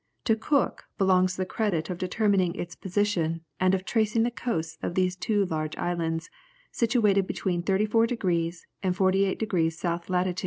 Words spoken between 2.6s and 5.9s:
position and of tracing the coasts of these two large